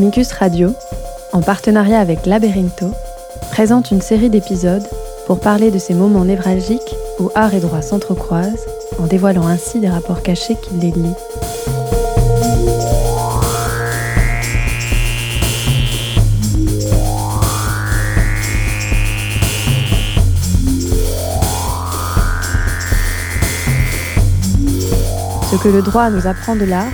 [0.00, 0.74] Amicus Radio,
[1.32, 2.92] en partenariat avec Laberinto,
[3.50, 4.86] présente une série d'épisodes
[5.26, 8.64] pour parler de ces moments névralgiques où art et droit s'entrecroisent,
[9.00, 11.16] en dévoilant ainsi des rapports cachés qui les lient.
[25.50, 26.92] Ce que le droit nous apprend de l'art,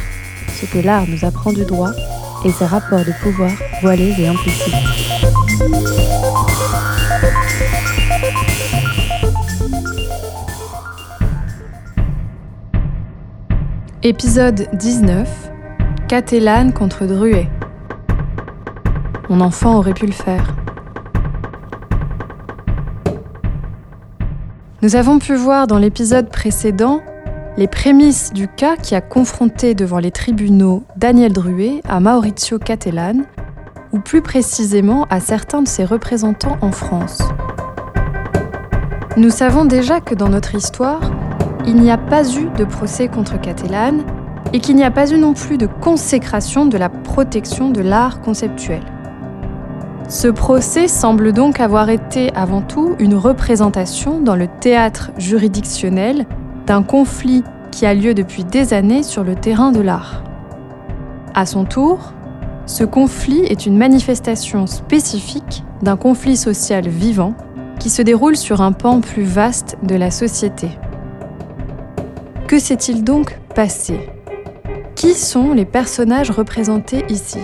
[0.59, 1.91] ce que l'art nous apprend du droit,
[2.45, 4.75] et ses rapports de pouvoir voilés et implicites.
[14.03, 15.51] Épisode 19
[16.09, 17.49] Catellane contre Druet.
[19.31, 20.55] Mon enfant aurait pu le faire.
[24.83, 27.01] Nous avons pu voir dans l'épisode précédent
[27.57, 33.27] les prémices du cas qui a confronté devant les tribunaux Daniel Druet à Maurizio Catellane,
[33.93, 37.23] ou plus précisément à certains de ses représentants en France.
[39.17, 41.13] Nous savons déjà que dans notre histoire,
[41.65, 44.03] il n'y a pas eu de procès contre Catellane
[44.53, 48.21] et qu'il n'y a pas eu non plus de consécration de la protection de l'art
[48.21, 48.83] conceptuel.
[50.09, 56.27] Ce procès semble donc avoir été avant tout une représentation dans le théâtre juridictionnel
[56.67, 60.23] d'un conflit qui a lieu depuis des années sur le terrain de l'art.
[61.35, 62.13] À son tour,
[62.67, 67.35] ce conflit est une manifestation spécifique d'un conflit social vivant
[67.79, 70.71] qui se déroule sur un pan plus vaste de la société.
[72.47, 74.09] Que s'est-il donc passé?
[74.95, 77.41] Qui sont les personnages représentés ici?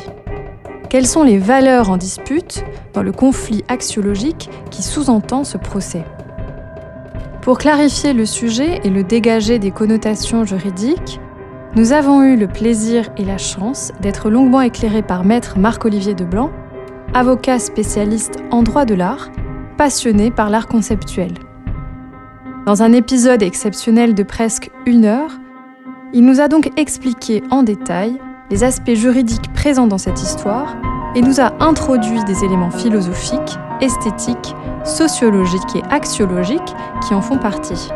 [0.89, 6.05] Quelles sont les valeurs en dispute dans le conflit axiologique qui sous-entend ce procès?
[7.43, 11.21] Pour clarifier le sujet et le dégager des connotations juridiques,
[11.75, 16.51] nous avons eu le plaisir et la chance d'être longuement éclairés par maître Marc-Olivier Deblanc,
[17.15, 19.31] avocat spécialiste en droit de l'art,
[19.79, 21.33] passionné par l'art conceptuel.
[22.67, 25.33] Dans un épisode exceptionnel de presque une heure,
[26.13, 28.19] il nous a donc expliqué en détail
[28.51, 30.77] les aspects juridiques présents dans cette histoire
[31.15, 34.55] et nous a introduit des éléments philosophiques, esthétiques,
[34.85, 36.75] sociologiques et axiologiques
[37.07, 37.89] qui en font partie.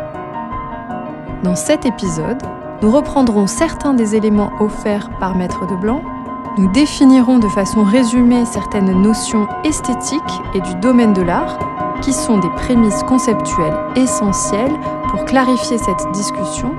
[1.43, 2.43] Dans cet épisode,
[2.83, 6.03] nous reprendrons certains des éléments offerts par Maître de Blanc,
[6.57, 10.21] nous définirons de façon résumée certaines notions esthétiques
[10.55, 11.59] et du domaine de l'art,
[12.01, 14.73] qui sont des prémices conceptuelles essentielles
[15.09, 16.73] pour clarifier cette discussion,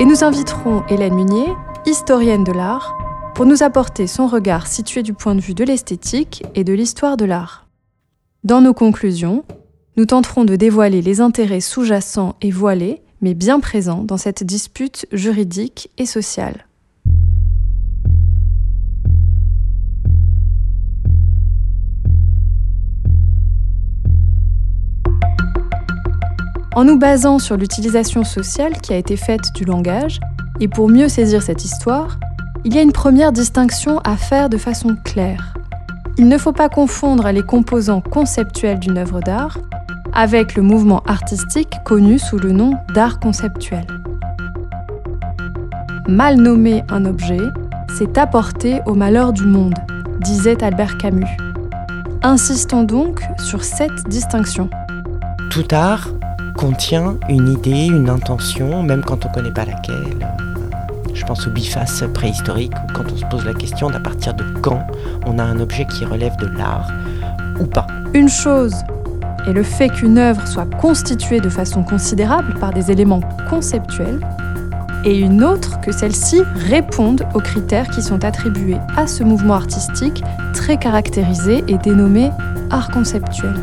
[0.00, 1.52] et nous inviterons Hélène Munier,
[1.86, 2.96] historienne de l'art,
[3.34, 7.16] pour nous apporter son regard situé du point de vue de l'esthétique et de l'histoire
[7.16, 7.63] de l'art.
[8.44, 9.42] Dans nos conclusions,
[9.96, 15.06] nous tenterons de dévoiler les intérêts sous-jacents et voilés, mais bien présents dans cette dispute
[15.12, 16.66] juridique et sociale.
[26.76, 30.20] En nous basant sur l'utilisation sociale qui a été faite du langage,
[30.60, 32.20] et pour mieux saisir cette histoire,
[32.66, 35.54] il y a une première distinction à faire de façon claire.
[36.16, 39.58] Il ne faut pas confondre les composants conceptuels d'une œuvre d'art
[40.12, 43.84] avec le mouvement artistique connu sous le nom d'art conceptuel.
[46.06, 47.40] Mal nommer un objet,
[47.96, 49.74] c'est apporter au malheur du monde,
[50.20, 51.36] disait Albert Camus.
[52.22, 54.70] Insistons donc sur cette distinction.
[55.50, 56.10] Tout art
[56.56, 60.28] contient une idée, une intention, même quand on ne connaît pas laquelle.
[61.14, 64.44] Je pense aux bifaces préhistoriques où quand on se pose la question d'à partir de
[64.60, 64.84] quand
[65.24, 66.90] on a un objet qui relève de l'art
[67.60, 67.86] ou pas.
[68.12, 68.74] Une chose
[69.46, 74.20] est le fait qu'une œuvre soit constituée de façon considérable par des éléments conceptuels
[75.04, 80.22] et une autre que celle-ci réponde aux critères qui sont attribués à ce mouvement artistique
[80.52, 82.30] très caractérisé et dénommé
[82.70, 83.54] art conceptuel.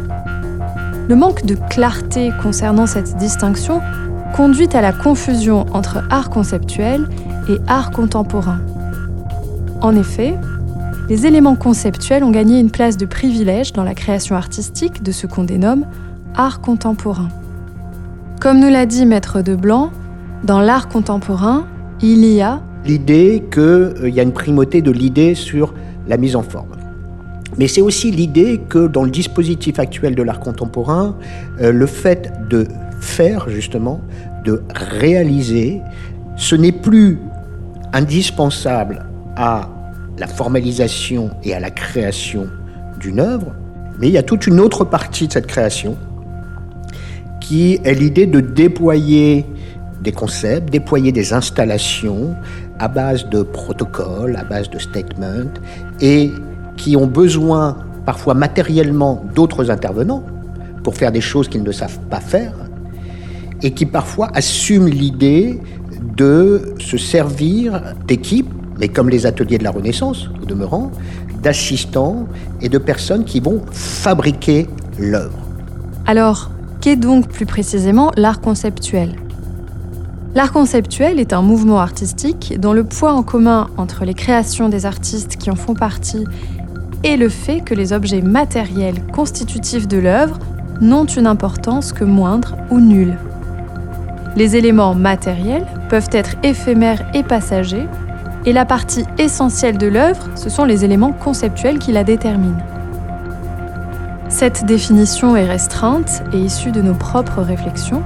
[1.09, 3.81] Le manque de clarté concernant cette distinction
[4.35, 7.07] conduit à la confusion entre art conceptuel
[7.49, 8.59] et art contemporain.
[9.81, 10.35] En effet,
[11.09, 15.27] les éléments conceptuels ont gagné une place de privilège dans la création artistique de ce
[15.27, 15.85] qu'on dénomme
[16.35, 17.29] art contemporain.
[18.39, 19.91] Comme nous l'a dit Maître de Blanc,
[20.43, 21.65] dans l'art contemporain,
[22.01, 25.73] il y a l'idée qu'il euh, y a une primauté de l'idée sur
[26.07, 26.69] la mise en forme.
[27.57, 31.15] Mais c'est aussi l'idée que dans le dispositif actuel de l'art contemporain,
[31.59, 32.65] euh, le fait de
[32.99, 34.01] faire justement,
[34.45, 35.81] de réaliser,
[36.37, 37.19] ce n'est plus
[37.93, 39.05] indispensable
[39.35, 39.69] à
[40.17, 42.47] la formalisation et à la création
[42.99, 43.53] d'une œuvre,
[43.99, 45.97] mais il y a toute une autre partie de cette création
[47.39, 49.45] qui est l'idée de déployer
[50.01, 52.35] des concepts, déployer des installations
[52.79, 55.51] à base de protocoles, à base de statements,
[55.99, 56.31] et
[56.77, 60.23] qui ont besoin parfois matériellement d'autres intervenants
[60.83, 62.53] pour faire des choses qu'ils ne savent pas faire,
[63.61, 65.59] et qui parfois assument l'idée
[66.01, 70.91] de se servir d'équipes, mais comme les ateliers de la Renaissance, au demeurant,
[71.41, 72.27] d'assistants
[72.61, 74.67] et de personnes qui vont fabriquer
[74.99, 75.37] l'œuvre.
[76.05, 76.51] Alors,
[76.81, 79.15] qu'est donc plus précisément l'art conceptuel?
[80.33, 84.85] L'art conceptuel est un mouvement artistique dont le poids en commun entre les créations des
[84.85, 86.23] artistes qui en font partie
[87.03, 90.39] et le fait que les objets matériels constitutifs de l'œuvre
[90.79, 93.17] n'ont une importance que moindre ou nulle.
[94.35, 97.87] Les éléments matériels peuvent être éphémères et passagers,
[98.45, 102.63] et la partie essentielle de l'œuvre, ce sont les éléments conceptuels qui la déterminent.
[104.29, 108.01] Cette définition est restreinte et issue de nos propres réflexions,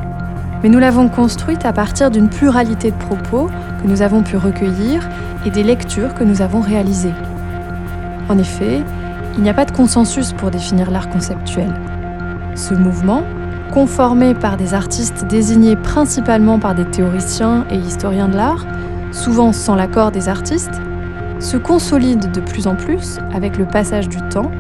[0.63, 3.47] mais nous l'avons construite à partir d'une pluralité de propos
[3.81, 5.07] que nous avons pu recueillir
[5.45, 7.13] et des lectures que nous avons réalisées.
[8.29, 8.81] En effet,
[9.37, 11.71] il n'y a pas de consensus pour définir l'art conceptuel.
[12.55, 13.21] Ce mouvement,
[13.71, 18.65] conformé par des artistes désignés principalement par des théoriciens et historiens de l'art,
[19.11, 20.81] souvent sans l'accord des artistes,
[21.39, 24.51] se consolide de plus en plus avec le passage du temps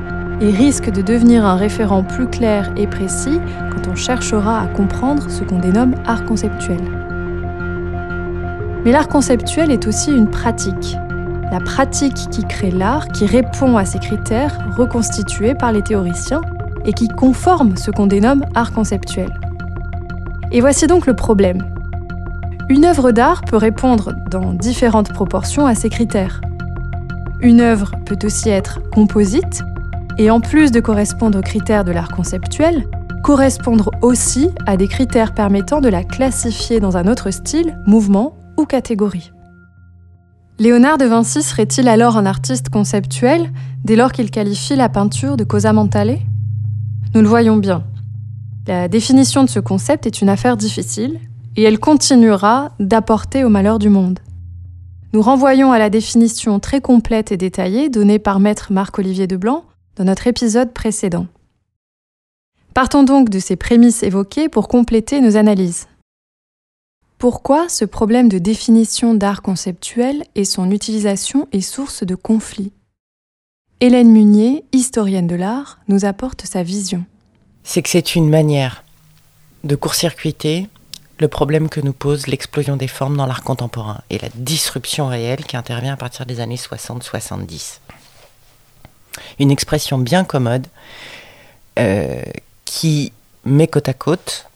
[0.41, 3.39] et risque de devenir un référent plus clair et précis
[3.71, 6.81] quand on cherchera à comprendre ce qu'on dénomme art conceptuel.
[8.83, 10.97] Mais l'art conceptuel est aussi une pratique,
[11.51, 16.41] la pratique qui crée l'art, qui répond à ces critères reconstitués par les théoriciens
[16.85, 19.29] et qui conforme ce qu'on dénomme art conceptuel.
[20.51, 21.63] Et voici donc le problème.
[22.69, 26.41] Une œuvre d'art peut répondre dans différentes proportions à ces critères.
[27.41, 29.63] Une œuvre peut aussi être composite,
[30.17, 32.87] et en plus de correspondre aux critères de l'art conceptuel,
[33.23, 38.65] correspondre aussi à des critères permettant de la classifier dans un autre style, mouvement ou
[38.65, 39.31] catégorie.
[40.57, 43.51] Léonard de Vinci serait-il alors un artiste conceptuel
[43.83, 46.19] dès lors qu'il qualifie la peinture de cosa mentale?
[47.15, 47.85] Nous le voyons bien.
[48.67, 51.21] La définition de ce concept est une affaire difficile
[51.55, 54.19] et elle continuera d'apporter au malheur du monde.
[55.13, 59.63] Nous renvoyons à la définition très complète et détaillée donnée par maître Marc-Olivier Deblanc
[59.95, 61.27] dans notre épisode précédent.
[62.73, 65.87] Partons donc de ces prémices évoquées pour compléter nos analyses.
[67.17, 72.73] Pourquoi ce problème de définition d'art conceptuel et son utilisation est source de conflits?
[73.81, 77.03] Hélène Munier, historienne de l'art, nous apporte sa vision.
[77.63, 78.83] C'est que c'est une manière
[79.63, 80.69] de court-circuiter
[81.19, 85.45] le problème que nous pose l'explosion des formes dans l'art contemporain et la disruption réelle
[85.45, 87.79] qui intervient à partir des années 60-70
[89.39, 90.67] une expression bien commode
[91.79, 92.21] euh,
[92.65, 93.11] qui
[93.43, 94.49] met côte à côte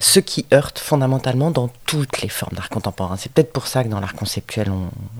[0.00, 3.16] ce qui heurte fondamentalement dans toutes les formes d'art contemporain.
[3.16, 4.70] C'est peut-être pour ça que dans l'art conceptuel,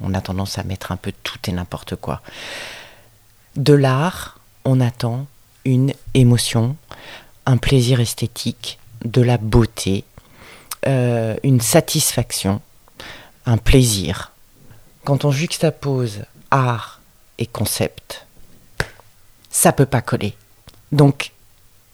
[0.03, 2.21] on, a tendance à mettre un peu tout et n'importe quoi.
[3.57, 5.27] De l'art, on attend
[5.65, 6.77] une émotion,
[7.47, 10.05] un plaisir esthétique, de la beauté,
[10.87, 12.61] euh, une satisfaction,
[13.47, 14.33] un plaisir.
[15.05, 17.01] Quand on juxtapose art
[17.39, 18.27] et concept,
[19.51, 20.37] ça peut pas coller.
[20.93, 21.33] Donc,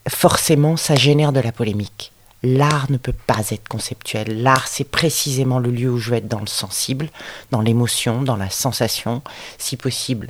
[0.08, 2.12] forcément, ça génère de la polémique.
[2.44, 4.42] L'art ne peut pas être conceptuel.
[4.42, 7.08] L'art, c'est précisément le lieu où je vais être dans le sensible,
[7.50, 9.22] dans l'émotion, dans la sensation,
[9.58, 10.28] si possible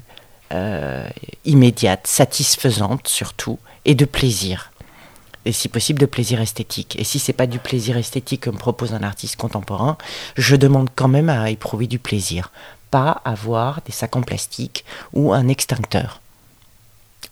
[0.53, 1.09] euh,
[1.45, 4.71] immédiate, satisfaisante surtout, et de plaisir.
[5.45, 6.97] Et si possible de plaisir esthétique.
[6.99, 9.99] Et si c'est pas du plaisir esthétique que me propose un artiste contemporain,
[10.37, 12.51] je demande quand même à éprouver du plaisir
[12.95, 16.21] pas avoir des sacs en plastique ou un extincteur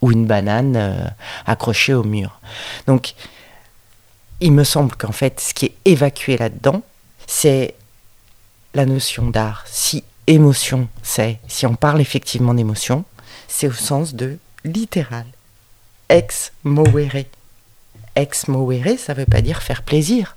[0.01, 1.05] ou une banane euh,
[1.45, 2.41] accrochée au mur.
[2.85, 3.15] Donc,
[4.39, 6.81] il me semble qu'en fait, ce qui est évacué là-dedans,
[7.27, 7.75] c'est
[8.73, 9.63] la notion d'art.
[9.67, 13.05] Si émotion, c'est, si on parle effectivement d'émotion,
[13.47, 15.25] c'est au sens de littéral.
[16.09, 17.25] Ex movere.
[18.15, 20.35] Ex movere, ça ne veut pas dire faire plaisir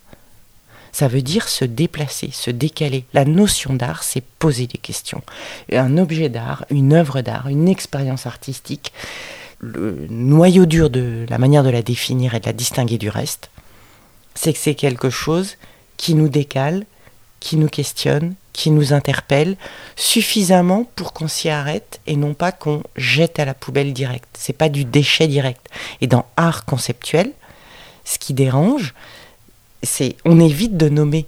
[0.97, 3.05] ça veut dire se déplacer, se décaler.
[3.12, 5.21] La notion d'art, c'est poser des questions.
[5.71, 8.95] Un objet d'art, une œuvre d'art, une expérience artistique,
[9.61, 13.50] le noyau dur de la manière de la définir et de la distinguer du reste,
[14.37, 15.57] c'est que c'est quelque chose
[15.97, 16.85] qui nous décale,
[17.40, 19.57] qui nous questionne, qui nous interpelle
[19.97, 24.28] suffisamment pour qu'on s'y arrête et non pas qu'on jette à la poubelle direct.
[24.38, 25.69] C'est pas du déchet direct.
[26.00, 27.33] Et dans art conceptuel,
[28.05, 28.95] ce qui dérange,
[29.83, 31.26] c'est on évite de nommer.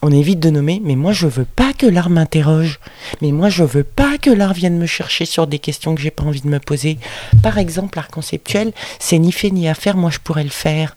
[0.00, 2.78] On évite de nommer, mais moi je veux pas que l'art m'interroge.
[3.20, 6.12] Mais moi je veux pas que l'art vienne me chercher sur des questions que j'ai
[6.12, 6.98] pas envie de me poser.
[7.42, 10.96] Par exemple, l'art conceptuel, c'est ni fait ni à faire, moi je pourrais le faire.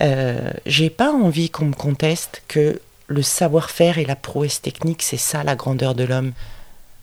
[0.00, 5.16] Euh, j'ai pas envie qu'on me conteste que le savoir-faire et la prouesse technique, c'est
[5.16, 6.32] ça la grandeur de l'homme.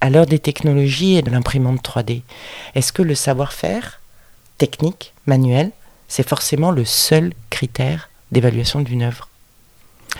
[0.01, 2.21] à l'heure des technologies et de l'imprimante 3D,
[2.73, 3.99] est-ce que le savoir-faire
[4.57, 5.71] technique, manuel,
[6.07, 9.29] c'est forcément le seul critère d'évaluation d'une œuvre?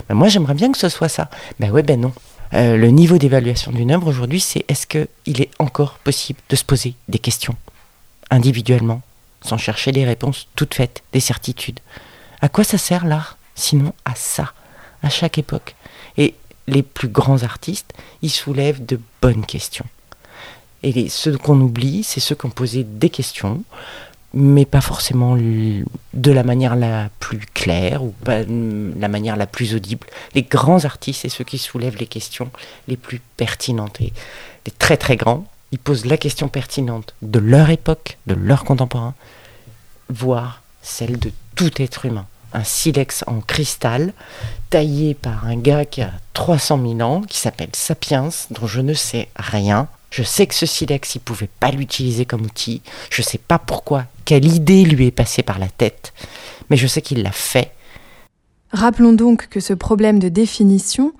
[0.07, 1.29] Ben Moi, j'aimerais bien que ce soit ça.
[1.59, 2.13] Ben ouais, ben non.
[2.53, 6.63] Euh, le niveau d'évaluation d'une œuvre aujourd'hui, c'est est-ce qu'il est encore possible de se
[6.63, 7.55] poser des questions
[8.31, 9.01] individuellement,
[9.41, 11.79] sans chercher des réponses toutes faites, des certitudes?
[12.41, 14.53] À quoi ça sert l'art Sinon à ça,
[15.03, 15.75] à chaque époque?
[16.17, 16.35] Et
[16.67, 19.85] les plus grands artistes, ils soulèvent de bonnes questions.
[20.81, 23.63] Et ceux qu'on oublie, c'est ceux qui ont posé des questions,
[24.33, 29.73] mais pas forcément de la manière la plus claire ou pas la manière la plus
[29.73, 30.07] audible.
[30.35, 32.51] Les grands artistes, c'est ceux qui soulèvent les questions
[32.87, 33.99] les plus pertinentes.
[34.01, 34.13] Et
[34.65, 39.15] les très très grands, ils posent la question pertinente de leur époque, de leurs contemporains,
[40.09, 42.25] voire celle de tout être humain.
[42.53, 44.13] Un silex en cristal,
[44.71, 48.93] taillé par un gars qui a 300 000 ans, qui s'appelle Sapiens, dont je ne
[48.93, 49.87] sais rien.
[50.09, 52.81] Je sais que ce silex, il pouvait pas l'utiliser comme outil.
[53.11, 56.13] Je sais pas pourquoi, quelle idée lui est passée par la tête,
[56.69, 57.71] mais je sais qu'il l'a fait.
[58.69, 61.13] Rappelons donc que ce problème de définition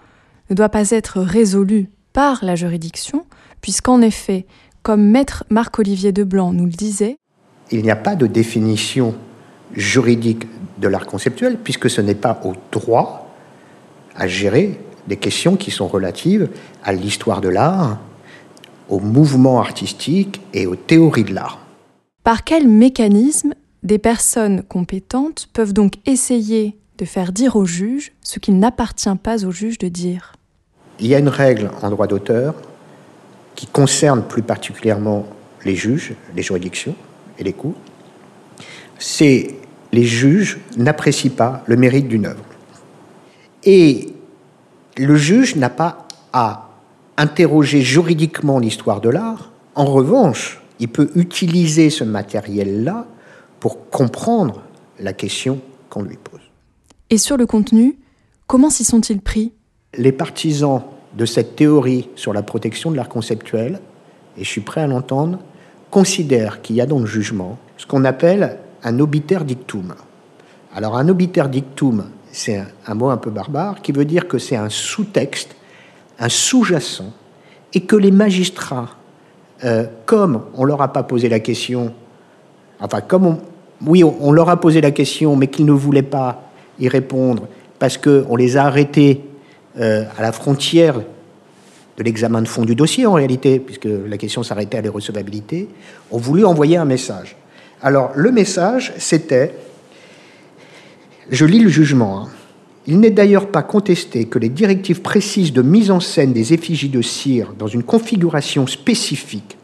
[0.51, 3.25] ne doit pas être résolu par la juridiction,
[3.62, 4.46] puisqu'en effet,
[4.84, 7.16] comme maître Marc-Olivier Deblanc nous le disait,
[7.72, 9.16] il n'y a pas de définition
[9.74, 10.46] juridique
[10.78, 13.34] de l'art conceptuel, puisque ce n'est pas au droit
[14.16, 16.48] à gérer des questions qui sont relatives
[16.84, 17.98] à l'histoire de l'art,
[18.88, 21.66] au mouvement artistique et aux théories de l'art.
[22.24, 28.40] Par quel mécanisme des personnes compétentes peuvent donc essayer de faire dire au juge ce
[28.40, 30.34] qu'il n'appartient pas au juge de dire?
[31.00, 32.56] Il y a une règle en droit d'auteur
[33.56, 35.26] qui concerne plus particulièrement
[35.66, 36.96] les juges, les juridictions
[37.38, 37.76] et les cours,
[38.98, 39.56] c'est
[39.92, 42.44] les juges n'apprécient pas le mérite d'une œuvre.
[43.64, 44.14] Et
[44.98, 46.70] le juge n'a pas à
[47.18, 49.52] interroger juridiquement l'histoire de l'art.
[49.76, 53.06] En revanche, il peut utiliser ce matériel-là
[53.60, 54.62] pour comprendre
[55.00, 55.60] la question
[55.90, 56.40] qu'on lui pose.
[57.10, 57.98] Et sur le contenu,
[58.48, 59.54] comment s'y sont-ils pris?
[59.98, 60.84] Les partisans
[61.18, 63.80] de cette théorie sur la protection de l'art conceptuel,
[64.38, 65.40] et je suis prêt à l'entendre,
[65.90, 69.96] considèrent qu'il y a dans le jugement ce qu'on appelle un obiter dictum.
[70.74, 74.56] Alors un obiter dictum, c'est un, mot un peu barbare qui veut dire que c'est
[74.56, 75.56] un sous-texte,
[76.20, 77.12] un sous-jacent,
[77.74, 78.90] et que les magistrats,
[79.63, 81.94] euh, comme on leur a pas posé la question,
[82.80, 83.39] enfin comme on,
[83.86, 86.50] oui, on, leur a posé la question, mais qu'ils ne voulaient pas
[86.80, 87.48] y répondre
[87.78, 89.22] parce qu'on les a arrêtés
[89.80, 91.00] euh, à la frontière
[91.98, 95.68] de l'examen de fond du dossier, en réalité, puisque la question s'arrêtait à l'irrecevabilité,
[96.12, 97.36] ont voulu envoyer un message.
[97.82, 99.54] Alors, le message, c'était,
[101.30, 102.30] je lis le jugement, hein.
[102.89, 106.89] Il n'est d'ailleurs pas contesté que les directives précises de mise en scène des effigies
[106.89, 109.60] de cire dans une configuration spécifique,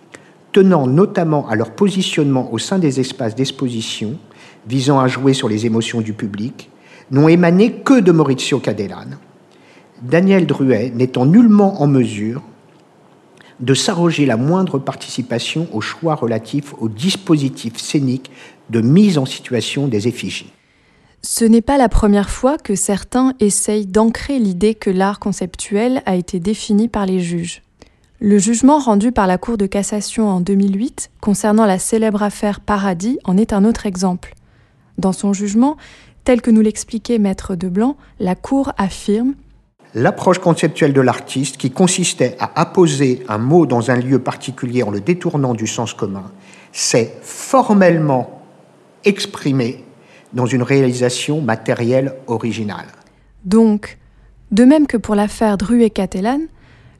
[0.51, 4.19] tenant notamment à leur positionnement au sein des espaces d'exposition,
[4.67, 6.69] visant à jouer sur les émotions du public,
[7.09, 9.17] n'ont émané que de Maurizio Cadellan,
[10.03, 12.43] Daniel Druet n'étant nullement en mesure
[13.59, 18.29] de s'arroger la moindre participation aux choix relatifs au dispositif scénique
[18.69, 20.53] de mise en situation des effigies.
[21.27, 26.13] Ce n'est pas la première fois que certains essayent d'ancrer l'idée que l'art conceptuel a
[26.15, 27.63] été défini par les juges.
[28.19, 33.17] Le jugement rendu par la Cour de cassation en 2008 concernant la célèbre affaire Paradis
[33.23, 34.35] en est un autre exemple.
[34.99, 35.77] Dans son jugement,
[36.25, 39.33] tel que nous l'expliquait Maître Deblanc, la Cour affirme
[39.95, 44.91] l'approche conceptuelle de l'artiste qui consistait à apposer un mot dans un lieu particulier en
[44.91, 46.31] le détournant du sens commun,
[46.71, 48.43] s'est formellement
[49.05, 49.85] exprimé
[50.35, 52.85] dans une réalisation matérielle originale.
[53.45, 53.97] Donc,
[54.51, 56.41] de même que pour l'affaire Druet-Catelan,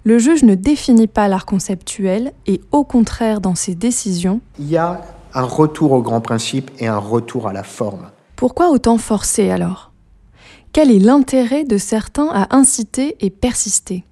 [0.04, 4.78] le juge ne définit pas l'art conceptuel et au contraire dans ses décisions, il y
[4.78, 5.02] a
[5.34, 8.10] un retour au grand principe et un retour à la forme.
[8.36, 9.92] Pourquoi autant forcer alors?
[10.72, 14.04] Quel est l'intérêt de certains à inciter et persister?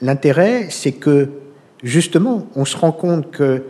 [0.00, 1.30] L'intérêt, c'est que
[1.82, 3.64] justement, on se rend compte que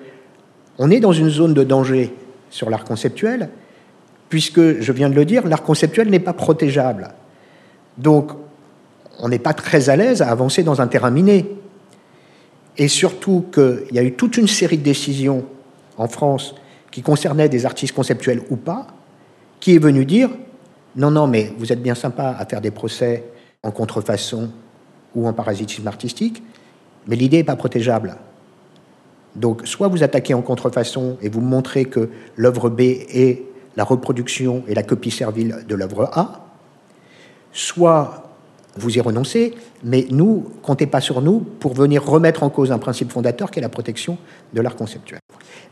[0.78, 2.14] on est dans une zone de danger
[2.50, 3.50] sur l'art conceptuel,
[4.30, 7.08] puisque, je viens de le dire, l'art conceptuel n'est pas protégeable.
[7.98, 8.30] Donc,
[9.18, 11.50] on n'est pas très à l'aise à avancer dans un terrain miné.
[12.78, 15.44] Et surtout qu'il y a eu toute une série de décisions
[15.98, 16.54] en France
[16.90, 18.86] qui concernaient des artistes conceptuels ou pas,
[19.58, 20.30] qui est venu dire
[20.96, 23.24] non, non, mais vous êtes bien sympa à faire des procès
[23.62, 24.50] en contrefaçon
[25.14, 26.42] ou en parasitisme artistique,
[27.06, 28.16] mais l'idée n'est pas protégeable.
[29.36, 34.64] Donc, soit vous attaquez en contrefaçon et vous montrez que l'œuvre B est la reproduction
[34.68, 36.46] et la copie servile de l'œuvre A,
[37.52, 38.30] soit
[38.76, 42.78] vous y renoncez, mais nous, comptez pas sur nous pour venir remettre en cause un
[42.78, 44.16] principe fondateur qui est la protection
[44.52, 45.20] de l'art conceptuel.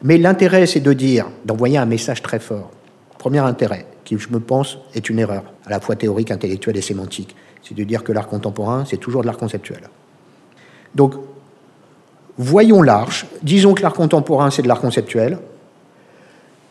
[0.02, 2.70] Mais l'intérêt, c'est de dire, d'envoyer un message très fort.
[3.18, 6.82] Premier intérêt, qui je me pense est une erreur, à la fois théorique, intellectuelle et
[6.82, 9.88] sémantique, c'est de dire que l'art contemporain, c'est toujours de l'art conceptuel.
[10.94, 11.14] Donc,
[12.36, 15.38] voyons large, disons que l'art contemporain, c'est de l'art conceptuel,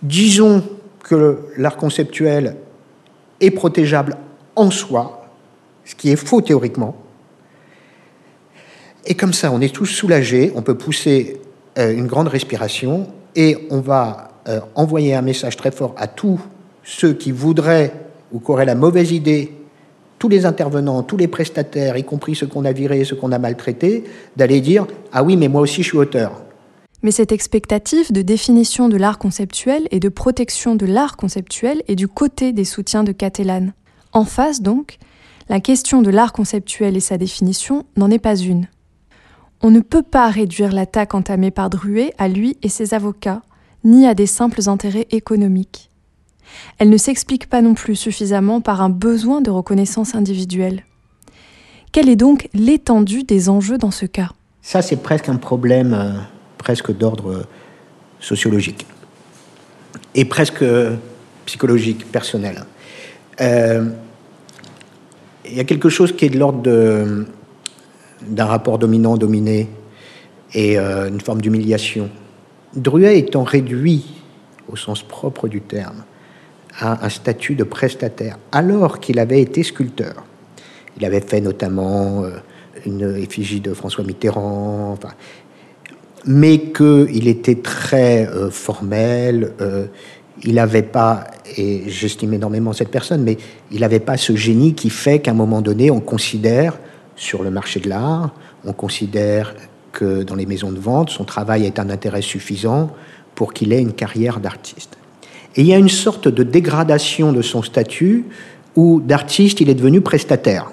[0.02, 0.64] disons
[1.08, 2.58] que l'art conceptuel
[3.40, 4.18] est protégeable
[4.56, 5.30] en soi,
[5.86, 6.96] ce qui est faux théoriquement.
[9.06, 11.40] Et comme ça, on est tous soulagés, on peut pousser
[11.78, 16.42] euh, une grande respiration et on va euh, envoyer un message très fort à tous
[16.84, 17.94] ceux qui voudraient
[18.34, 19.54] ou qui auraient la mauvaise idée,
[20.20, 23.40] tous les intervenants, tous les prestataires, y compris ceux qu'on a virés, ceux qu'on a
[23.40, 24.04] maltraités,
[24.36, 26.42] d'aller dire Ah oui, mais moi aussi je suis auteur.
[27.04, 31.96] Mais cette expectative de définition de l'art conceptuel et de protection de l'art conceptuel est
[31.96, 33.70] du côté des soutiens de Catalan.
[34.14, 34.98] En face, donc,
[35.50, 38.68] la question de l'art conceptuel et sa définition n'en est pas une.
[39.62, 43.42] On ne peut pas réduire l'attaque entamée par Druet à lui et ses avocats,
[43.84, 45.90] ni à des simples intérêts économiques.
[46.80, 50.84] Elle ne s'explique pas non plus suffisamment par un besoin de reconnaissance individuelle.
[51.92, 54.32] Quelle est donc l'étendue des enjeux dans ce cas?
[54.62, 56.14] Ça, c'est presque un problème euh,
[56.58, 57.46] presque d'ordre
[58.20, 58.86] sociologique
[60.16, 60.64] et presque
[61.46, 62.66] psychologique, personnel.
[63.42, 63.90] Euh,
[65.46, 66.62] il y a quelque chose qui est de l'ordre
[68.22, 69.70] d'un rapport dominant-dominé
[70.54, 72.10] et euh, une forme d'humiliation.
[72.76, 74.06] Druet étant réduit,
[74.68, 76.04] au sens propre du terme,
[76.80, 80.26] à un statut de prestataire, alors qu'il avait été sculpteur.
[80.98, 82.32] Il avait fait notamment euh,
[82.86, 84.98] une effigie de François Mitterrand,
[86.26, 89.86] mais qu'il était très euh, formel, euh,
[90.44, 91.26] il n'avait pas,
[91.58, 93.38] et j'estime énormément cette personne, mais
[93.72, 96.78] il n'avait pas ce génie qui fait qu'à un moment donné, on considère,
[97.16, 98.32] sur le marché de l'art,
[98.66, 99.56] on considère
[99.92, 102.92] que dans les maisons de vente, son travail est un intérêt suffisant
[103.34, 104.98] pour qu'il ait une carrière d'artiste.
[105.56, 108.26] Et il y a une sorte de dégradation de son statut
[108.76, 110.72] où d'artiste, il est devenu prestataire.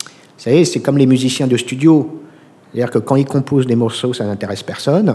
[0.00, 2.21] Vous savez, c'est comme les musiciens de studio.
[2.72, 5.14] C'est-à-dire que quand ils composent des morceaux, ça n'intéresse personne.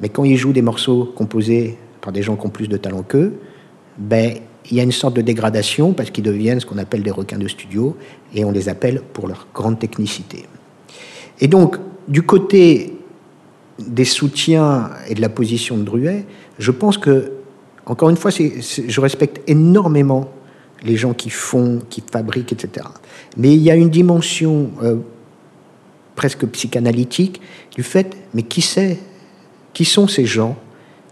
[0.00, 3.02] Mais quand ils jouent des morceaux composés par des gens qui ont plus de talent
[3.02, 3.34] qu'eux,
[3.96, 4.34] ben,
[4.70, 7.38] il y a une sorte de dégradation parce qu'ils deviennent ce qu'on appelle des requins
[7.38, 7.96] de studio
[8.34, 10.44] et on les appelle pour leur grande technicité.
[11.40, 11.76] Et donc,
[12.08, 12.94] du côté
[13.78, 16.26] des soutiens et de la position de Druet,
[16.58, 17.32] je pense que,
[17.86, 20.30] encore une fois, je respecte énormément
[20.84, 22.86] les gens qui font, qui fabriquent, etc.
[23.36, 24.96] Mais il y a une dimension euh,
[26.14, 27.40] presque psychanalytique
[27.74, 28.98] du fait, mais qui sait
[29.72, 30.56] Qui sont ces gens?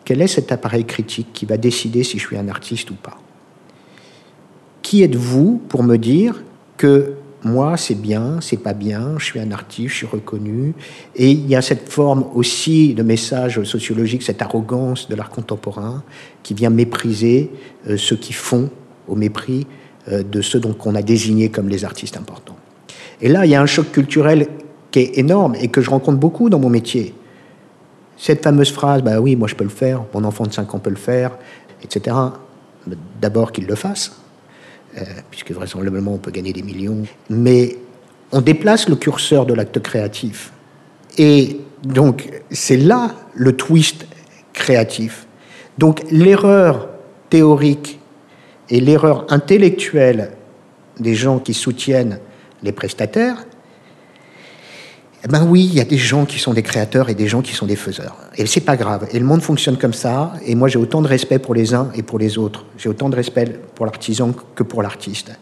[0.04, 3.18] Quel est cet appareil critique qui va décider si je suis un artiste ou pas?
[4.82, 6.42] Qui êtes-vous pour me dire
[6.76, 10.74] que moi, c'est bien, c'est pas bien, je suis un artiste, je suis reconnu.
[11.16, 16.02] Et il y a cette forme aussi de message sociologique, cette arrogance de l'art contemporain
[16.42, 17.50] qui vient mépriser
[17.88, 18.68] euh, ceux qui font
[19.08, 19.66] au mépris
[20.08, 22.56] euh, de ceux dont on a désigné comme les artistes importants.
[23.22, 24.48] Et là, il y a un choc culturel
[24.90, 27.14] qui est énorme et que je rencontre beaucoup dans mon métier.
[28.16, 30.78] Cette fameuse phrase, bah oui, moi je peux le faire, mon enfant de 5 ans
[30.78, 31.36] peut le faire,
[31.82, 32.16] etc.
[33.20, 34.12] D'abord qu'il le fasse,
[34.98, 37.02] euh, puisque vraisemblablement on peut gagner des millions.
[37.28, 37.76] Mais
[38.32, 40.52] on déplace le curseur de l'acte créatif.
[41.18, 44.06] Et donc c'est là le twist
[44.52, 45.26] créatif.
[45.78, 46.88] Donc l'erreur
[47.30, 48.00] théorique
[48.68, 50.32] et l'erreur intellectuelle
[50.98, 52.18] des gens qui soutiennent
[52.62, 53.44] les prestataires,
[55.22, 57.42] eh ben oui, il y a des gens qui sont des créateurs et des gens
[57.42, 58.16] qui sont des faiseurs.
[58.38, 59.06] Et c'est pas grave.
[59.12, 60.32] Et le monde fonctionne comme ça.
[60.46, 62.64] Et moi, j'ai autant de respect pour les uns et pour les autres.
[62.78, 65.32] J'ai autant de respect pour l'artisan que pour l'artiste.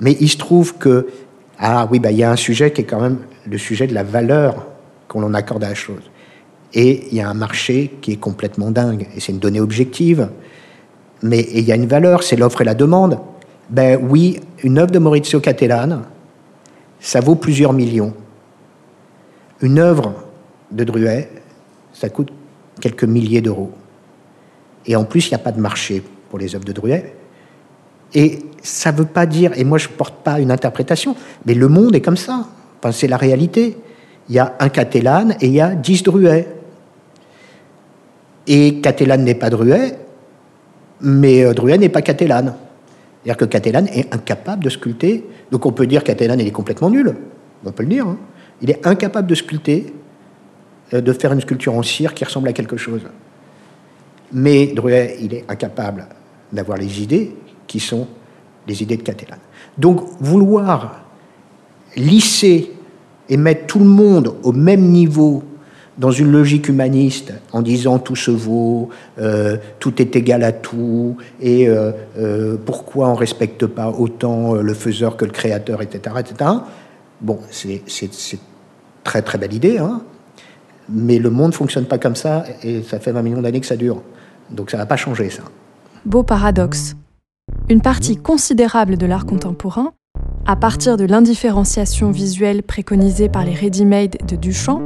[0.00, 1.06] Mais il se trouve que,
[1.58, 3.94] ah oui, bah, il y a un sujet qui est quand même le sujet de
[3.94, 4.66] la valeur
[5.08, 6.02] qu'on accorde à la chose.
[6.74, 9.08] Et il y a un marché qui est complètement dingue.
[9.16, 10.28] Et c'est une donnée objective.
[11.22, 13.18] Mais il y a une valeur, c'est l'offre et la demande.
[13.70, 16.02] Ben oui, une œuvre de Maurizio Cattelan,
[17.00, 18.12] ça vaut plusieurs millions.
[19.62, 20.14] Une œuvre
[20.70, 21.30] de Druet,
[21.92, 22.30] ça coûte
[22.80, 23.70] quelques milliers d'euros.
[24.86, 27.14] Et en plus, il n'y a pas de marché pour les œuvres de Druet.
[28.14, 31.54] Et ça ne veut pas dire, et moi je ne porte pas une interprétation, mais
[31.54, 32.46] le monde est comme ça.
[32.90, 33.76] C'est la réalité.
[34.28, 36.48] Il y a un Catalan et il y a dix Druet.
[38.46, 39.96] Et Catalan n'est pas Druet,
[41.00, 42.56] mais euh, Druet n'est pas Catalan.
[43.22, 45.24] C'est-à-dire que Catalan est incapable de sculpter.
[45.50, 47.14] Donc on peut dire Catalan est complètement nul.
[47.64, 48.06] On peut le dire.
[48.06, 48.18] Hein.
[48.62, 49.92] Il est incapable de sculpter,
[50.94, 53.02] euh, de faire une sculpture en cire qui ressemble à quelque chose.
[54.32, 56.06] Mais Druet, il est incapable
[56.52, 57.34] d'avoir les idées
[57.66, 58.06] qui sont
[58.66, 59.36] les idées de Catalan.
[59.76, 61.04] Donc, vouloir
[61.96, 62.70] lisser
[63.28, 65.42] et mettre tout le monde au même niveau
[65.98, 71.16] dans une logique humaniste en disant tout se vaut, euh, tout est égal à tout,
[71.40, 76.16] et euh, pourquoi on ne respecte pas autant le faiseur que le créateur, etc.
[76.18, 76.50] etc.
[77.20, 77.82] Bon, c'est
[79.04, 80.02] très très belle idée, hein,
[80.88, 83.66] mais le monde ne fonctionne pas comme ça, et ça fait 20 millions d'années que
[83.66, 84.02] ça dure.
[84.50, 85.42] Donc ça va pas changer ça.
[86.04, 86.94] Beau paradoxe.
[87.68, 89.92] Une partie considérable de l'art contemporain,
[90.46, 94.80] à partir de l'indifférenciation visuelle préconisée par les ready-made de Duchamp,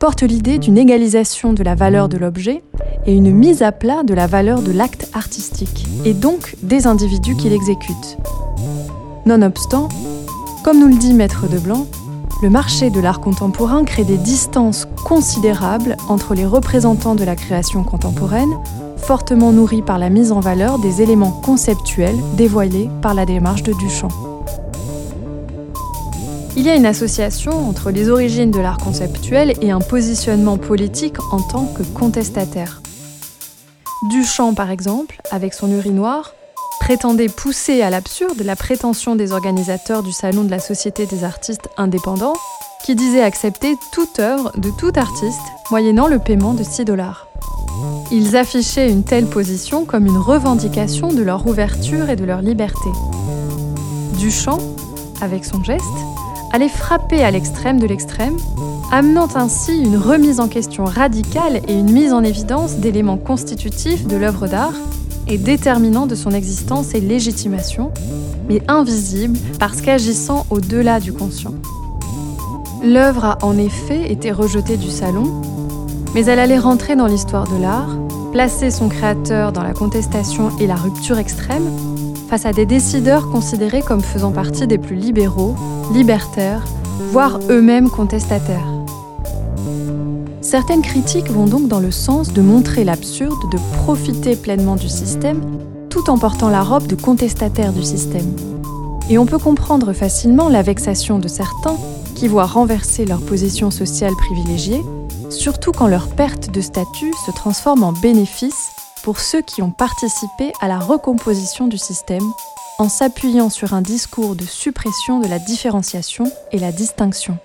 [0.00, 2.62] porte l'idée d'une égalisation de la valeur de l'objet
[3.06, 7.36] et une mise à plat de la valeur de l'acte artistique, et donc des individus
[7.36, 8.18] qui l'exécutent.
[9.26, 9.88] Nonobstant,
[10.64, 11.86] comme nous le dit Maître de Blanc,
[12.42, 17.84] le marché de l'art contemporain crée des distances considérables entre les représentants de la création
[17.84, 18.58] contemporaine,
[18.96, 23.74] fortement nourris par la mise en valeur des éléments conceptuels dévoilés par la démarche de
[23.74, 24.08] Duchamp.
[26.56, 31.16] Il y a une association entre les origines de l'art conceptuel et un positionnement politique
[31.32, 32.80] en tant que contestataire.
[34.10, 36.32] Duchamp, par exemple, avec son urinoir,
[36.80, 41.68] prétendait pousser à l'absurde la prétention des organisateurs du Salon de la Société des artistes
[41.76, 42.34] indépendants,
[42.84, 45.40] qui disaient accepter toute œuvre de tout artiste,
[45.70, 47.28] moyennant le paiement de 6 dollars.
[48.10, 52.90] Ils affichaient une telle position comme une revendication de leur ouverture et de leur liberté.
[54.18, 54.58] Duchamp,
[55.20, 55.84] avec son geste,
[56.52, 58.36] allait frapper à l'extrême de l'extrême,
[58.90, 64.16] amenant ainsi une remise en question radicale et une mise en évidence d'éléments constitutifs de
[64.16, 64.74] l'œuvre d'art
[65.30, 67.92] et déterminants de son existence et légitimation,
[68.48, 71.54] mais invisibles parce qu'agissant au-delà du conscient.
[72.82, 75.42] L'œuvre a en effet été rejetée du salon,
[76.14, 77.96] mais elle allait rentrer dans l'histoire de l'art,
[78.32, 81.70] placer son créateur dans la contestation et la rupture extrême,
[82.28, 85.54] face à des décideurs considérés comme faisant partie des plus libéraux,
[85.92, 86.64] libertaires,
[87.12, 88.79] voire eux-mêmes contestataires.
[90.42, 95.42] Certaines critiques vont donc dans le sens de montrer l'absurde de profiter pleinement du système
[95.90, 98.34] tout en portant la robe de contestataire du système.
[99.10, 101.76] Et on peut comprendre facilement la vexation de certains
[102.14, 104.82] qui voient renverser leur position sociale privilégiée,
[105.30, 108.70] surtout quand leur perte de statut se transforme en bénéfice
[109.02, 112.24] pour ceux qui ont participé à la recomposition du système
[112.78, 117.38] en s'appuyant sur un discours de suppression de la différenciation et la distinction.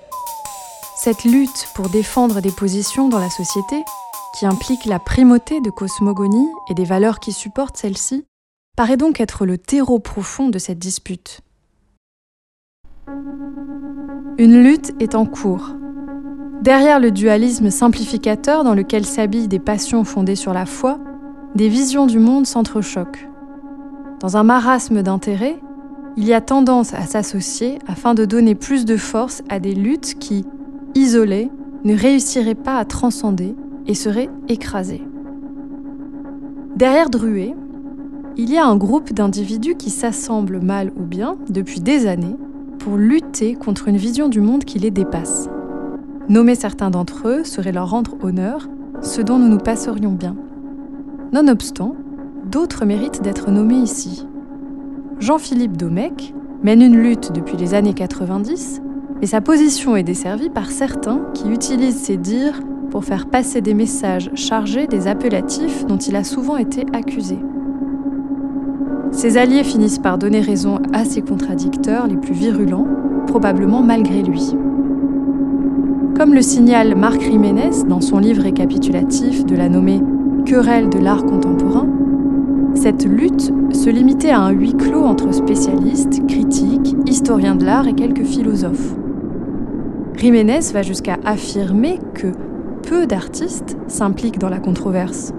[0.97, 3.83] Cette lutte pour défendre des positions dans la société,
[4.33, 8.25] qui implique la primauté de cosmogonie et des valeurs qui supportent celle-ci,
[8.77, 11.41] paraît donc être le terreau profond de cette dispute.
[14.37, 15.75] Une lutte est en cours.
[16.61, 20.99] Derrière le dualisme simplificateur dans lequel s'habillent des passions fondées sur la foi,
[21.55, 23.29] des visions du monde s'entrechoquent.
[24.21, 25.59] Dans un marasme d'intérêts,
[26.15, 30.17] il y a tendance à s'associer afin de donner plus de force à des luttes
[30.19, 30.45] qui,
[30.95, 31.51] isolées,
[31.83, 33.55] ne réussiraient pas à transcender
[33.85, 35.03] et seraient écrasées.
[36.75, 37.53] Derrière Druet,
[38.37, 42.35] il y a un groupe d'individus qui s'assemblent mal ou bien depuis des années
[42.79, 45.49] pour lutter contre une vision du monde qui les dépasse.
[46.27, 48.67] Nommer certains d'entre eux serait leur rendre honneur,
[49.01, 50.35] ce dont nous nous passerions bien.
[51.31, 51.95] Nonobstant,
[52.45, 54.27] d'autres méritent d'être nommés ici.
[55.19, 58.81] Jean-Philippe Domecq mène une lutte depuis les années 90,
[59.25, 62.61] mais sa position est desservie par certains qui utilisent ses dires
[62.91, 67.39] pour faire passer des messages chargés des appellatifs dont il a souvent été accusé.
[69.09, 72.85] Ses alliés finissent par donner raison à ses contradicteurs les plus virulents,
[73.25, 74.55] probablement malgré lui.
[76.15, 80.01] Comme le signale Marc Jiménez dans son livre récapitulatif de la nommée
[80.45, 81.87] querelle de l'art contemporain,
[82.75, 87.93] cette lutte se limitait à un huis clos entre spécialistes, critiques, historiens de l'art et
[87.93, 88.95] quelques philosophes.
[90.17, 92.27] Jiménez va jusqu'à affirmer que
[92.83, 95.33] peu d'artistes s'impliquent dans la controverse.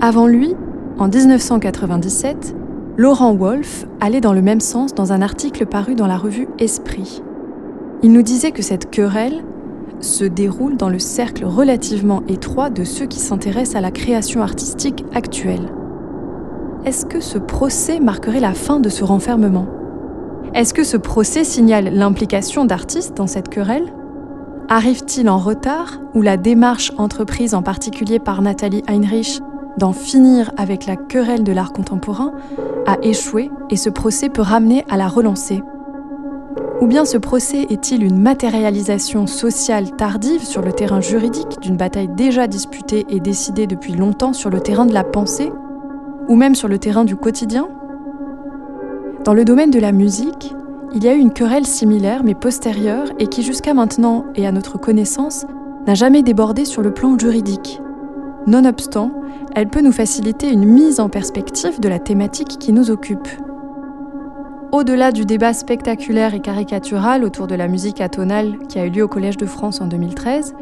[0.00, 0.54] Avant lui,
[0.98, 2.56] en 1997,
[2.96, 7.22] Laurent Wolff allait dans le même sens dans un article paru dans la revue Esprit.
[8.02, 9.44] Il nous disait que cette querelle
[10.00, 15.04] se déroule dans le cercle relativement étroit de ceux qui s'intéressent à la création artistique
[15.14, 15.72] actuelle.
[16.84, 19.66] Est-ce que ce procès marquerait la fin de ce renfermement?
[20.54, 23.92] Est-ce que ce procès signale l'implication d'artistes dans cette querelle?
[24.72, 29.40] Arrive-t-il en retard ou la démarche entreprise en particulier par Nathalie Heinrich
[29.78, 32.32] d'en finir avec la querelle de l'art contemporain
[32.86, 35.64] a échoué et ce procès peut ramener à la relancer?
[36.80, 42.06] Ou bien ce procès est-il une matérialisation sociale tardive sur le terrain juridique d'une bataille
[42.06, 45.50] déjà disputée et décidée depuis longtemps sur le terrain de la pensée,
[46.28, 47.68] ou même sur le terrain du quotidien?
[49.24, 50.54] Dans le domaine de la musique,
[50.92, 54.52] il y a eu une querelle similaire mais postérieure et qui jusqu'à maintenant et à
[54.52, 55.46] notre connaissance
[55.86, 57.80] n'a jamais débordé sur le plan juridique.
[58.46, 59.12] Nonobstant,
[59.54, 63.28] elle peut nous faciliter une mise en perspective de la thématique qui nous occupe.
[64.72, 69.02] Au-delà du débat spectaculaire et caricatural autour de la musique atonale qui a eu lieu
[69.02, 70.54] au Collège de France en 2013,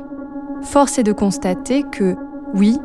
[0.63, 2.17] force est de constater que,
[2.55, 2.79] oui,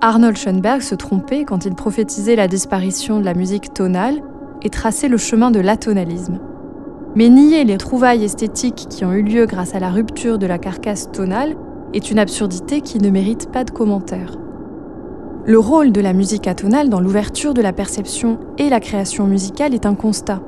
[0.00, 4.22] Arnold Schoenberg se trompait quand il prophétisait la disparition de la musique tonale
[4.62, 6.38] et traçait le chemin de l'atonalisme.
[7.14, 10.58] Mais nier les trouvailles esthétiques qui ont eu lieu grâce à la rupture de la
[10.58, 11.56] carcasse tonale
[11.94, 14.36] est une absurdité qui ne mérite pas de commentaire.
[15.44, 19.72] Le rôle de la musique atonale dans l'ouverture de la perception et la création musicale
[19.72, 20.42] est un constat,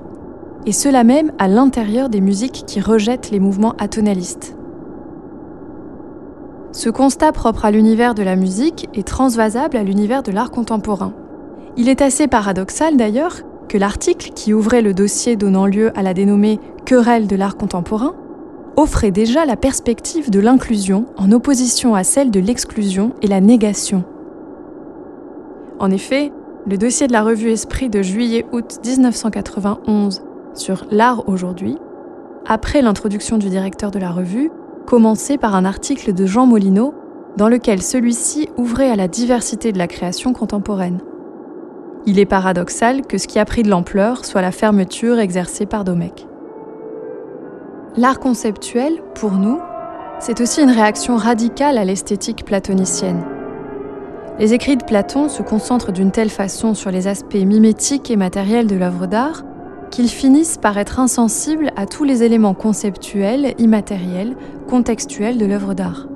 [0.66, 4.54] et cela même à l'intérieur des musiques qui rejettent les mouvements atonalistes.
[6.72, 11.14] Ce constat propre à l'univers de la musique est transvasable à l'univers de l'art contemporain.
[11.76, 13.38] Il est assez paradoxal d'ailleurs
[13.70, 18.16] que l'article qui ouvrait le dossier donnant lieu à la dénommée Querelle de l'art contemporain
[18.76, 24.02] offrait déjà la perspective de l'inclusion en opposition à celle de l'exclusion et la négation.
[25.78, 26.32] En effet,
[26.66, 30.22] le dossier de la revue Esprit de juillet-août 1991
[30.54, 31.78] sur l'art aujourd'hui,
[32.46, 34.50] après l'introduction du directeur de la revue,
[34.84, 36.92] commencer par un article de Jean Molineau
[37.36, 40.98] dans lequel celui-ci ouvrait à la diversité de la création contemporaine.
[42.06, 45.84] Il est paradoxal que ce qui a pris de l'ampleur soit la fermeture exercée par
[45.84, 46.26] Domecq.
[47.96, 49.58] L'art conceptuel, pour nous,
[50.18, 53.22] c'est aussi une réaction radicale à l'esthétique platonicienne.
[54.38, 58.66] Les écrits de Platon se concentrent d'une telle façon sur les aspects mimétiques et matériels
[58.66, 59.44] de l'œuvre d'art
[59.90, 64.36] qu'ils finissent par être insensibles à tous les éléments conceptuels, immatériels,
[64.68, 66.06] contextuels de l'œuvre d'art.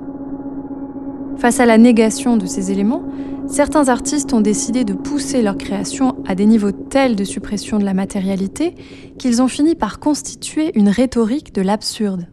[1.37, 3.03] Face à la négation de ces éléments,
[3.47, 7.85] certains artistes ont décidé de pousser leur création à des niveaux tels de suppression de
[7.85, 8.75] la matérialité
[9.17, 12.27] qu'ils ont fini par constituer une rhétorique de l'absurde.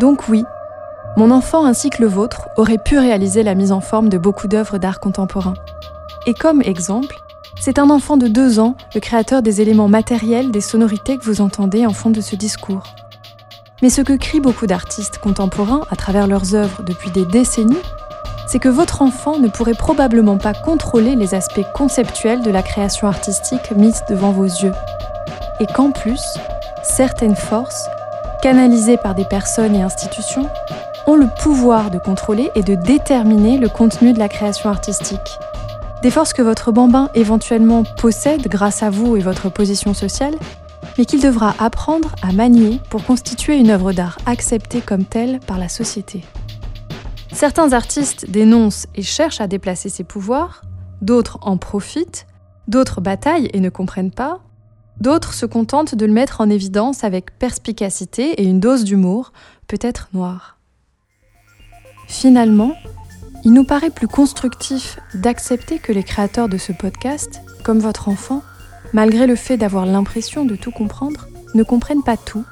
[0.00, 0.44] Donc oui,
[1.16, 4.48] mon enfant ainsi que le vôtre aurait pu réaliser la mise en forme de beaucoup
[4.48, 5.54] d'œuvres d'art contemporain.
[6.26, 7.16] Et comme exemple,
[7.58, 11.40] c'est un enfant de deux ans, le créateur des éléments matériels des sonorités que vous
[11.40, 12.82] entendez en fond de ce discours.
[13.82, 17.76] Mais ce que crient beaucoup d'artistes contemporains à travers leurs œuvres depuis des décennies,
[18.46, 23.06] c'est que votre enfant ne pourrait probablement pas contrôler les aspects conceptuels de la création
[23.08, 24.72] artistique mise devant vos yeux.
[25.60, 26.22] Et qu'en plus,
[26.82, 27.88] certaines forces,
[28.40, 30.48] canalisées par des personnes et institutions,
[31.06, 35.38] ont le pouvoir de contrôler et de déterminer le contenu de la création artistique.
[36.02, 40.34] Des forces que votre bambin éventuellement possède grâce à vous et votre position sociale,
[40.98, 45.58] mais qu'il devra apprendre à manier pour constituer une œuvre d'art acceptée comme telle par
[45.58, 46.22] la société.
[47.32, 50.62] Certains artistes dénoncent et cherchent à déplacer ces pouvoirs,
[51.02, 52.26] d'autres en profitent,
[52.68, 54.40] d'autres bataillent et ne comprennent pas,
[55.00, 59.32] d'autres se contentent de le mettre en évidence avec perspicacité et une dose d'humour,
[59.66, 60.58] peut-être noire.
[62.08, 62.72] Finalement,
[63.44, 68.42] il nous paraît plus constructif d'accepter que les créateurs de ce podcast, comme votre enfant,
[68.96, 72.46] malgré le fait d'avoir l'impression de tout comprendre, ne comprennent pas tout,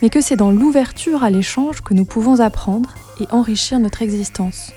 [0.00, 4.70] mais que c'est dans l'ouverture à l'échange que nous pouvons apprendre et enrichir notre existence.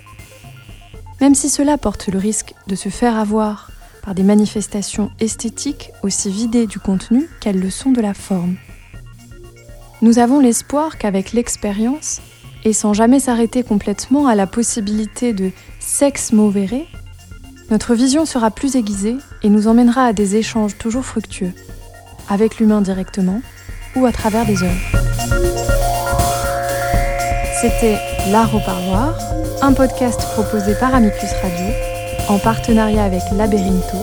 [1.22, 3.70] Même si cela porte le risque de se faire avoir
[4.02, 8.56] par des manifestations esthétiques aussi vidées du contenu qu'elles le sont de la forme.
[10.02, 12.20] Nous avons l'espoir qu'avec l'expérience,
[12.64, 16.88] et sans jamais s'arrêter complètement à la possibilité de sexe mauvais,
[17.70, 21.52] notre vision sera plus aiguisée et nous emmènera à des échanges toujours fructueux,
[22.30, 23.42] avec l'humain directement
[23.96, 24.98] ou à travers des œuvres.
[27.62, 28.00] C'était
[28.32, 29.16] L'Art au Parloir,
[29.62, 31.68] un podcast proposé par Amicus Radio,
[32.28, 33.98] en partenariat avec Laberinto,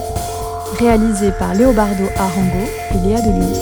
[0.78, 3.56] réalisé par Léobardo Arango et Léa Delune.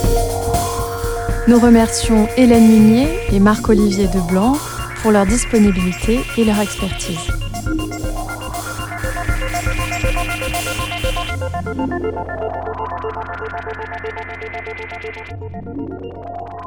[1.48, 4.52] Nous remercions Hélène Munier et Marc-Olivier Deblanc
[5.00, 7.29] pour leur disponibilité et leur expertise.
[12.12, 12.28] Thank
[16.04, 16.59] you.